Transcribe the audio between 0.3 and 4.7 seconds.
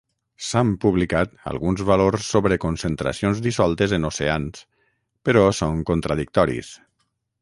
S'han publicat alguns valors sobre concentracions dissoltes en oceans,